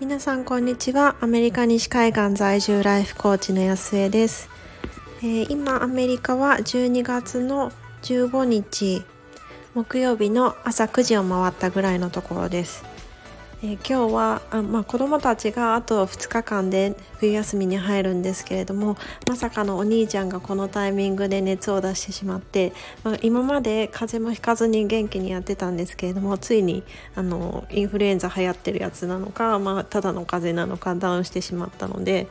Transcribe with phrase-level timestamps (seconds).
[0.00, 1.14] 皆さんこんにちは。
[1.20, 4.48] アメリカ西海岸在住ライフコーチの安江です、
[5.22, 7.70] えー、今アメリカは12月の
[8.02, 9.04] 15日
[9.74, 12.89] 木曜日の朝9時を回ったぐらいのところです。
[13.62, 18.96] えー、今日はあ、まあ、子どもたちがあと2日間で冬休みに入るんですけれども
[19.28, 22.72] まさかのお兄ちゃんがこのタイミングで熱を出してしまって、
[23.04, 26.82] まあ、今まで風邪もひかずに元気にやってたんですけれどもついに
[27.14, 32.28] あのインフルエンザ流行ってるやつなのか、まあ、ただの風邪なのかダウンしてしまったので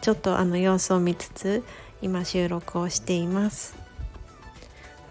[0.00, 1.62] ちょっとあの様子を見つつ
[2.02, 3.83] 今収録をしています。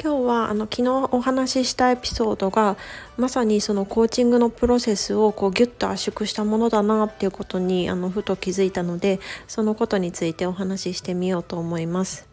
[0.01, 2.77] 今日はあの昨日お話ししたエピソードが
[3.17, 12.32] まさにそのコーチングのプロセスをこうギュッと圧縮したものだなっていうことにあのふと気づいたのでそのことについてお話ししてみようと思います。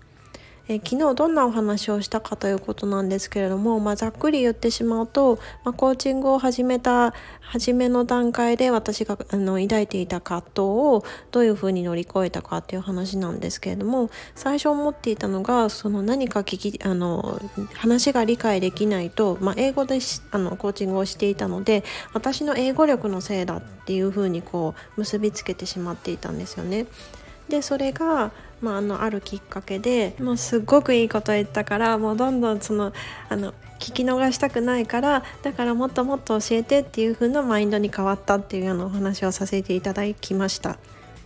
[0.70, 17.40] え昨日どんなお話をしたかということなんですけれども、まあ、ざっくり言ってしまうと、まあ、コーチングを始めた初めの段階で私があの抱いていた葛藤をどういうふうに乗り越えたかっていう話なんですけれども最初思っていたのがその何か聞きあの
[17.74, 19.98] 話が理解できないと、まあ、英語で
[20.30, 21.82] あのコーチングをしていたので
[22.14, 26.86] 私の英語力のせいだっていうふうにこう結びつけてしまっていたんですよね。
[27.50, 32.92] でそれが、まあ、あのあるきっかけでもうすっごくいいこと言ったからもうどんどんその
[33.28, 40.78] あの聞き逃したくないからだからもっともっと教えてっていう風なマインドに変わったっていうようなお話をさせていただきました。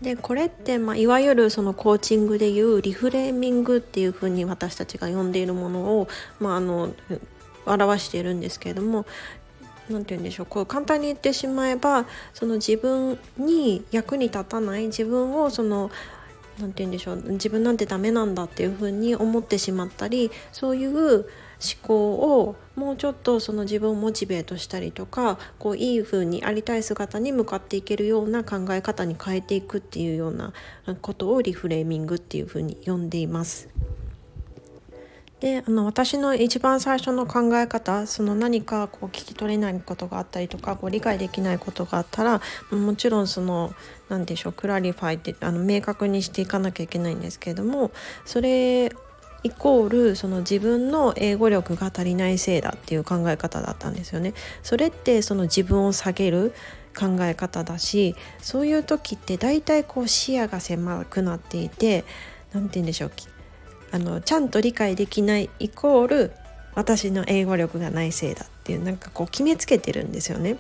[0.03, 6.09] でこれって、まあ、いわゆるそのコーチングでいうリフレーミングっていう風に私たちが呼んでいるものを、
[6.41, 6.95] まあ、あの
[7.65, 9.07] 表しているんですけれども
[9.91, 15.91] 何て言うんでしょうこう簡単に言ってしまえばその自分に役に立たない自分をその
[16.59, 21.27] 何て言うんでしょう自分なんてダメなんだっていうふうに思ってしまったりそういう
[21.65, 30.53] 思考をもうちょっとその自分を motivate したりとかこういい風にありたい姿に向かっていけるような考え方に変えていくっていうような
[31.01, 33.69] ことをリフレーミングっていう風に呼んでいます。
[35.45, 42.41] であの私の一番最初の考え方その何かこう聞き取れないことがあったりとかこう理解できないことがあったら
[42.71, 43.75] もちろんその
[44.09, 47.91] 何でしょう clarify ってあの明確にしていかなきゃいけないんですけれども
[48.25, 48.87] それ
[49.43, 54.33] イコールその自分の英語力が足りないせいだっていう考え方だったんですよね。
[54.63, 56.55] それってその自分を下げる
[56.99, 62.07] 考え方だしそういう時って大体こう視野が狭くなっていて
[62.55, 63.34] 何て言うんでしょう
[63.95, 66.33] あのちゃんと理解できないイコール
[66.75, 70.57] 私の英語力がないせいだっていうなんかこう決めつけてるんですよね。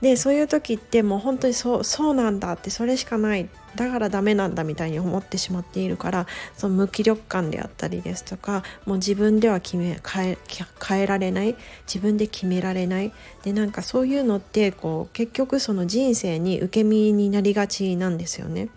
[0.00, 6.26] でそういう時ってもう本当にそうそうなんだってそれしかないだからダメなんだみたいに思ってしまっているから
[6.56, 10.38] その無気力感であったりですとかもう自分では決め変え
[10.82, 18.70] 変えられない自分で決められないでなんかそういうのってこう結局その人生に受け身になりがちなんですよね。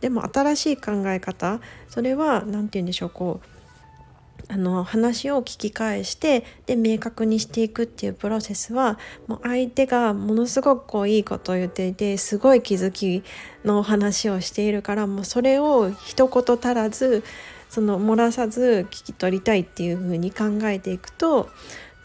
[0.00, 3.56] でも新しい考え方それは何て言うんでしょうこう
[4.48, 13.24] あの話を聞き返してで明確にしていくっていうプロセスはもう相手がものすごくこういいことを言っていてすごい気づき
[13.64, 17.24] の話をしているからもうそれを一言足らず
[17.70, 21.48] その漏らさず聞き取りたいっていう風に考えていくと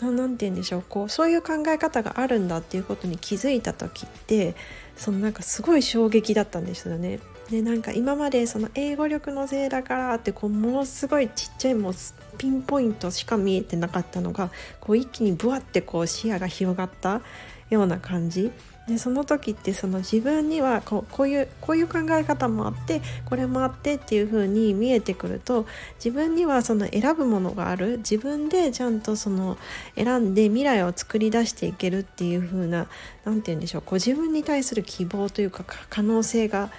[0.02, 4.56] 何て言うんでしょうこうそういう考え方があるんだっていうことに気づいた時って
[4.96, 7.20] そのなんかすごい衝撃だったんですよね。
[7.52, 11.94] でなんか今までその英語力のせいだからってこうものすごいちっちゃいもう
[12.38, 17.22] ピンポイントしか見えてなかったのがこう一気にブワってこう視野が広がった
[17.70, 18.52] ような感じ。
[18.88, 25.68] でその時ってその自分にはこうこういうこういう考え方もあってこれもあってっていう風に見えてくると
[26.04, 27.98] 自分にはその選ぶものがある。
[27.98, 29.58] 自分でちゃんとその
[29.96, 32.88] 選んで未来を作り出していけるっていう風な
[33.26, 36.72] 何て言うんでしょうこう自分に対する希望というか可能性が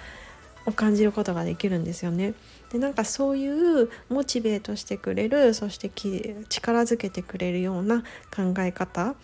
[0.65, 2.33] を感じることができるんですよね。
[2.71, 3.47] でなんかそうい
[3.83, 5.91] うモチベートしてくれるそして
[6.49, 8.03] 力づけてくれるような
[8.35, 9.15] 考え方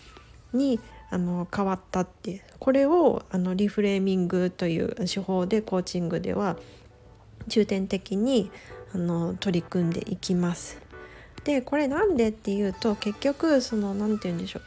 [0.53, 6.57] にあの変わったってこれをあのリフレーミングという手法でコーチングでは
[7.47, 8.51] 重点的に
[8.93, 10.79] あの取り組んでいきます。
[11.43, 14.61] でこれなんでっていうと結局その何て言うんでしょう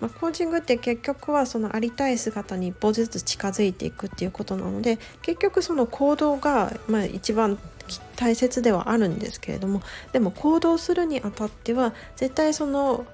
[0.00, 7.58] まあ、コーチングって結局はそのありたい姿に一歩ずつ近づいていくっていうことなので結局その行動がまあ一番
[8.16, 9.82] 大切ではあるんですけれども
[10.12, 13.06] でも行動するにあたっては絶対その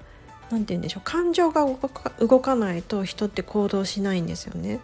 [0.49, 1.65] 何て言うんでしょう感情が
[2.19, 4.79] 動かないと人って行動しないんですよね。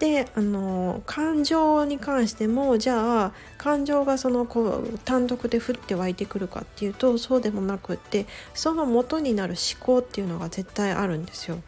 [0.00, 8.24] であの感情に関してもじゃあ感情がそのこう単独で降って湧いてくるかっていうとそうでもなくって
[8.54, 11.58] その元になる思考っていうのが絶対あるんですよ。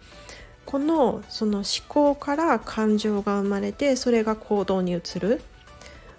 [0.65, 5.43] このその思考から感情が生まれてそれが行動に移る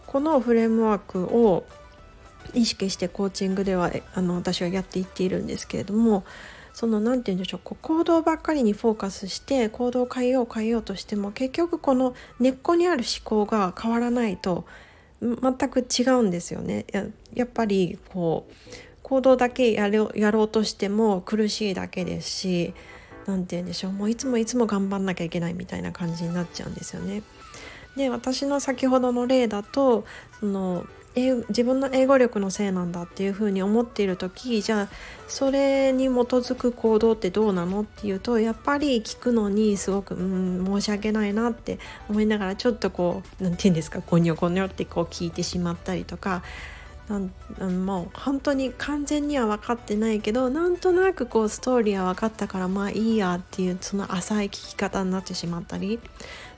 [0.05, 1.65] このフレームワークを
[2.53, 6.23] 意識してコーチングではあの私はやっていっているんですけれども
[6.73, 14.65] その何て言うんでしょうこう行動ばっかりにフォーカスして行動を変えよう変えようとしても結局この根っこにある思考が変わらないと
[15.21, 15.37] 全
[15.69, 16.85] く違うんですよね。
[16.91, 18.53] ややっぱりこう
[19.03, 22.73] 行動だけやろやろうとしても苦しいだけですし
[23.25, 27.21] 何て言うんでしょうもういつもいつも頑張んなきゃいけないみたいな感じになっちゃうんですよね。
[27.95, 30.05] で私の先ほどの例だと
[30.39, 34.87] その自分の英語力のせいなんだっていうふうに思っている時じゃあ
[35.27, 41.77] それに基づく行動ってどうなのっていうとやっぱり聞くのにすごくうん申し訳ないなって
[42.09, 46.41] 思いながらちょっとこう何て言うんですかゴニョゴニョってこう聞いてしまったりとか
[47.09, 55.99] なんもう本当に完全には分かってないけどなんとなくこうストーリーは分かったからまあいいやっていうその浅い聞き方になってしまったり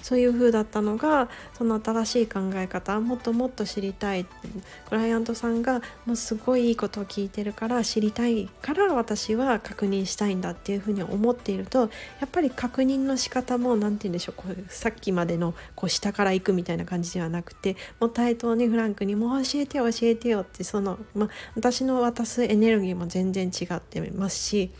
[0.05, 11.87] そういう風だったのがその新しい考え方もっともっと知りたいクライアントさんがもうすごいいいことを聞いてるから知りたいから私は確認したいんだっていう風に思っているとや
[12.25, 24.71] っぱり確認の仕方も何て言うんでしょうこうさっきまでのこう下から行くみたいな感じではなくてもう対等にフランクにもう教えて教えてよってその、ま、私の渡すエネルギーも全然違ってますし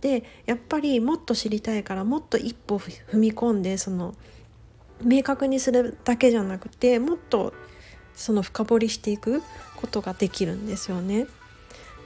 [0.00, 4.14] でやっぱりもっと知りたいからもっと一歩踏み込んでその
[5.02, 7.52] 明確にするだけじゃなくてもっと
[8.14, 9.42] その深掘りしていく
[9.76, 11.26] ことができるんですよね。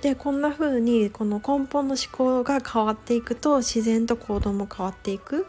[0.03, 5.47] でこんな風にこの根本の思考が変わっていくと自然と行動も変わっていく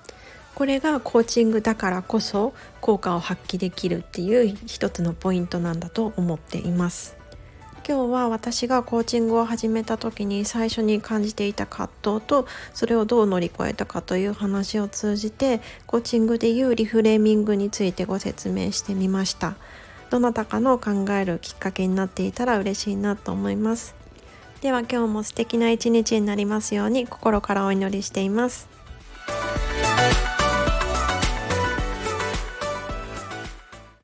[0.53, 7.22] これがコーチングだからこそ効果を発揮できるっていう一つのポイントなんだと思っています。
[7.85, 19.55] 今日は私がコーチングを始めた時に最初に感じていた葛藤とそれをどう乗り越えたかという話を通じてコーチングでいうリフレーミングについてご説明してみました。
[20.09, 23.95] どなたかの考えるきっかけになっていたら嬉しいなと思います。
[24.61, 28.72] では今日も素敵な一日になりますように心からお祈りしています。